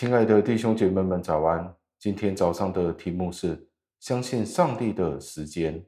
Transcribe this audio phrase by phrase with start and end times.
[0.00, 1.74] 亲爱的弟兄姐妹们，早安！
[1.98, 5.84] 今天早上的题目是相信上帝的时间。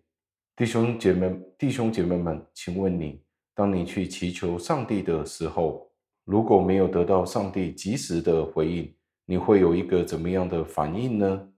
[0.56, 3.22] 弟兄姐妹、弟兄姐妹们，请问你，
[3.54, 5.88] 当你去祈求上帝的时候，
[6.24, 8.92] 如果没有得到上帝及时的回应，
[9.26, 11.48] 你会有一个怎么样的反应呢？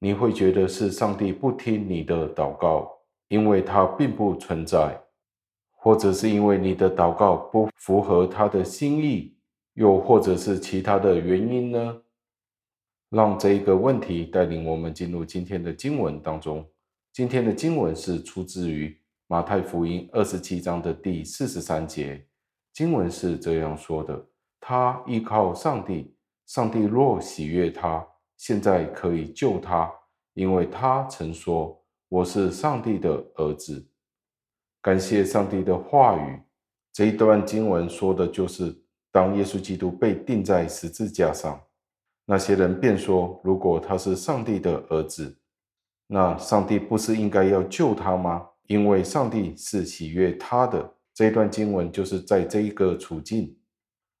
[0.00, 2.92] 你会觉得是上帝不听你的祷告，
[3.28, 5.00] 因为他并不存在，
[5.78, 9.34] 或者是因为你的祷告不符合他的心意，
[9.80, 12.02] 又或者是其他的原因呢？
[13.08, 16.68] 让这一个问题带领我们进入今天的经文当中。
[17.14, 18.94] 今天的经文是出自于
[19.26, 22.22] 马太福音二十七章的第四十三节。
[22.74, 24.22] 经文是这样说的
[24.60, 26.14] ：“他依靠上帝，
[26.46, 28.06] 上帝若喜悦他。”
[28.36, 29.90] 现在可以救他，
[30.34, 33.88] 因为他曾说：“我是上帝的儿子。”
[34.82, 36.38] 感谢上帝的话语。
[36.92, 38.76] 这一段经文说的就是，
[39.12, 41.60] 当耶稣基督被钉在十字架上，
[42.26, 45.36] 那些人便说：“如果他是上帝的儿子，
[46.06, 48.46] 那上帝不是应该要救他吗？
[48.68, 53.54] 因为上帝是喜悦他的。”这段经文就是在这一个处境。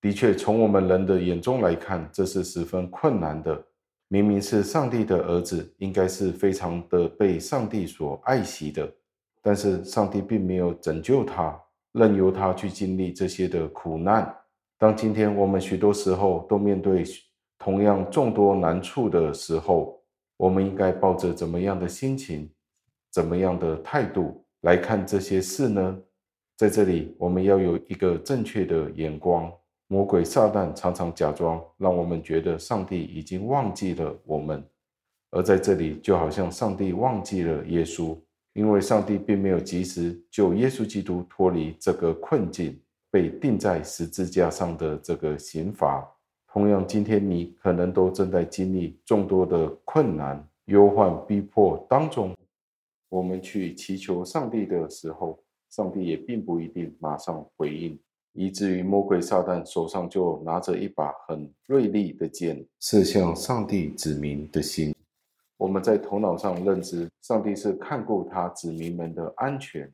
[0.00, 3.64] 的确，从我们人的眼中来看，这是十分困难的。
[4.08, 8.92] 明明是上帝的儿子，应该是非常的被上帝所爱惜的，
[9.40, 11.58] 但是上帝并没有拯救他，
[11.92, 14.34] 任由他去经历这些的苦难。
[14.80, 17.04] 当今天我们许多时候都面对
[17.58, 20.02] 同样众多难处的时候，
[20.38, 22.50] 我们应该抱着怎么样的心情、
[23.12, 25.98] 怎么样的态度来看这些事呢？
[26.56, 29.52] 在这里，我们要有一个正确的眼光。
[29.86, 34.66] 魔鬼撒旦常常假装让我们觉得上帝已经忘记了我们，
[35.30, 38.18] 而在这里就好像上帝忘记了耶稣，
[38.54, 46.08] 因为上帝并没有及时救耶稣基督脱离这个困境，被钉在十字架上的这个刑罚。
[46.52, 52.34] 同样，今天你可能都正在经历众多的困难、忧患、逼迫当中，
[53.08, 57.98] 我们去祈求上帝的时候，上帝也并不一定马上回应。
[58.32, 64.94] 以至于魔鬼撒旦手上就拿着一把很锐利的剑，射向上帝子民的心。
[65.56, 69.92] 我们在头脑上认知，上帝是看顾他子民们的安全，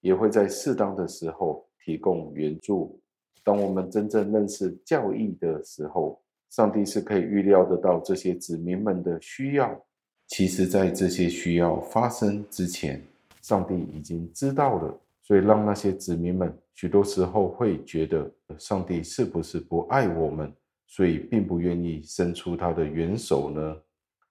[0.00, 3.00] 也会在适当的时候提供援助。
[3.44, 6.20] 当我们真正认识教义的时候，
[6.50, 9.80] 上帝是可以预料得到这些子民们的需要。
[10.26, 13.00] 其实，在这些需要发生之前，
[13.40, 15.00] 上帝已经知道了。
[15.22, 20.52] 所以，让那些子民们许多时候会觉得，上帝是不是不爱我们，
[20.88, 23.76] 所以并不愿意伸出他的援手呢？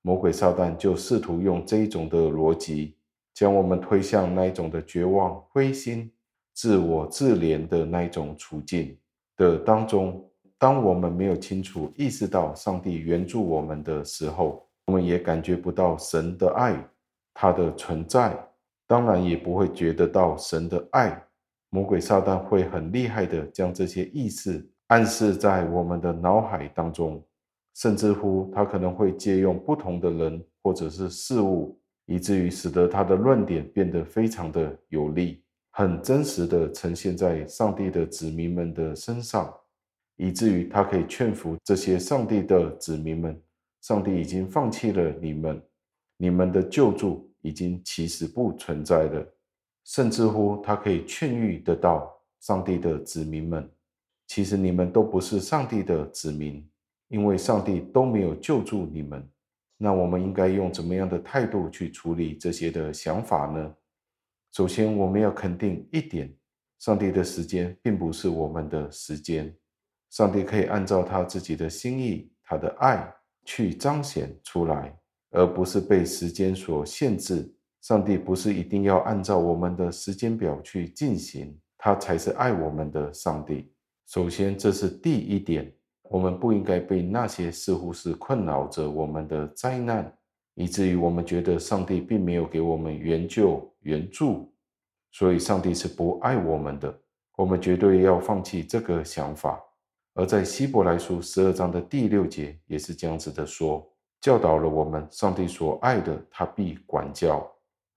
[0.02, 2.98] 魔鬼撒旦就试图用这一种的逻辑，
[3.34, 6.12] 将我们推向那一种的绝望、灰心、
[6.56, 8.98] 自我自怜的那一种处境
[9.38, 10.28] 的当中。
[10.58, 16.82] 当我们没有清楚意识到上帝援助我们的时候，我们也感觉不到神的爱，
[17.34, 18.36] 他的存在。
[18.88, 21.22] 当然也不会觉得到神的爱。
[21.70, 27.22] 魔鬼撒旦会很厉害的将这些意识暗示在我们的脑海当中，
[27.76, 35.44] 甚至乎他可能会借用不同的人或者是事物，以至于使得他的论点变得非常的有力，
[35.75, 39.53] 很真实的呈现在上帝的子民们的身上，
[40.16, 43.40] 以至于他可以劝服这些上帝的子民们：
[43.81, 45.62] 上帝已经放弃了你们，
[46.18, 47.30] 你们的救助。
[47.46, 49.24] 已经其实不存在了，
[49.84, 53.69] 甚至乎他可以劝喻得到上帝的子民们，
[54.25, 56.68] 其实你们都不是上帝的子民，
[57.07, 59.24] 因为上帝都没有救助你们。
[59.78, 63.72] 那我们应该用怎么样的态度去处理这些的想法呢？
[64.56, 66.34] 首先，我们要肯定一点，
[66.80, 69.54] 上帝的时间并不是我们的时间，
[70.12, 74.98] 上帝可以按照他自己的心意、他的爱去彰显出来。
[75.32, 77.54] 而不是被时间所限制。
[77.81, 83.69] 上帝不是一定要按照我们的时间表去进行，他才是爱我们的上帝。
[84.08, 85.69] 首先，这是第一点，
[86.04, 90.18] 我们不应该被那些似乎是困扰着我们的灾难，
[90.56, 94.52] 以至于我们觉得上帝并没有给我们援救、援助，
[95.12, 97.00] 所以上帝是不爱我们的。
[97.38, 99.62] 我们绝对要放弃这个想法。
[100.13, 103.86] 而在希伯来书十二章的第六节也是这样子的说。
[104.22, 107.46] 教导了我们，上帝所爱的，他必管教。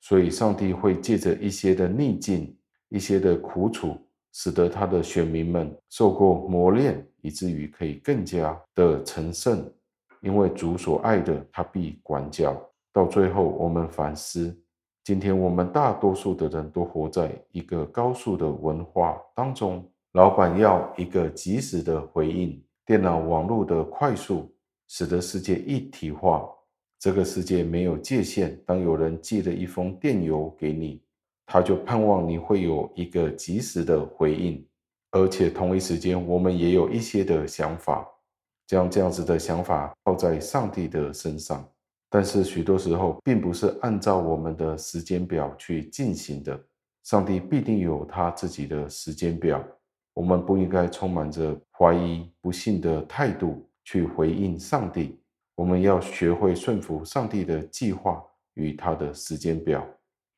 [0.01, 2.55] 所以，上帝会借着一些的逆境、
[2.89, 3.97] 一些的苦楚，
[4.33, 9.73] 使得他的选民们受过磨练，以至于可以更加的成圣。
[10.21, 12.57] 因为主所爱的，他必管教。
[12.93, 14.57] 到最后，我们反思，
[15.05, 24.55] 今天我们大多数的人都活在一个高速的文化当中，老板要一个及时的回应，电脑网络的快速。
[24.91, 26.49] 使得世界一体化。
[26.99, 28.59] 这个世界没有界限。
[28.65, 31.03] 当有人寄了一封电邮给你，
[31.45, 34.67] 他就盼望你会有一个及时的回应。
[35.11, 38.09] 而且同一时间，我们也有一些的想法，
[38.69, 41.69] 将这样子的想法套在上帝的身上。
[42.11, 46.59] 但是许多时候，并不是按照我们的时间表去进行的。
[47.05, 49.65] 上帝必定有他自己的时间表。
[50.13, 55.19] 我们不应该充满着怀疑、不信的态度去回应上帝。
[55.55, 58.23] 我们要学会顺服上帝的计划
[58.55, 59.87] 与他的时间表，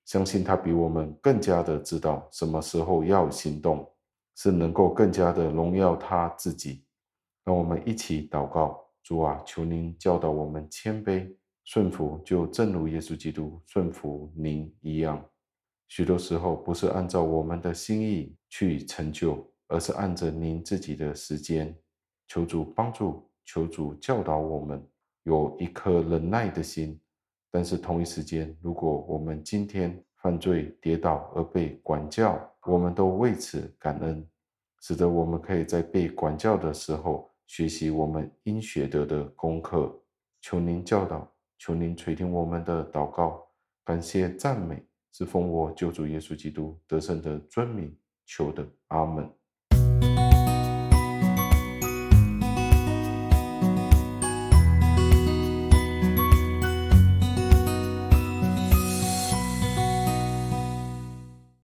[0.07, 3.89] 相信他比我们更加的知道什么时候要行动，
[4.37, 6.85] 是能够更加的荣耀他自己。
[7.51, 11.29] 让我们一起祷告：主啊，求您教导我们谦卑
[11.65, 15.21] 顺服，就正如耶稣基督顺服您一样。
[15.89, 21.77] 许多时候不是按照我们的心意去成就，而是按着您自己的时间。
[22.29, 24.81] 求主帮助，求主教导我们。
[25.25, 27.01] 有一颗忍耐的心，
[27.51, 34.25] 但是同一时间，如果我们今天犯罪跌倒而被管教，我们都为此感恩，
[34.83, 39.93] 使得我们可以在被管教的时候学习我们应学得的功课。
[40.41, 43.45] 求您教导，求您垂听我们的祷告，
[43.85, 44.81] 感谢赞美
[45.11, 49.29] 是奉我救主耶稣基督得胜的尊名求的，阿门。